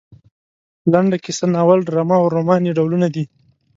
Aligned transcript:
لنډه 0.91 1.17
کیسه 1.23 1.45
ناول 1.55 1.79
ډرامه 1.87 2.15
او 2.21 2.25
رومان 2.35 2.61
یې 2.67 2.75
ډولونه 2.77 3.07
دي. 3.15 3.23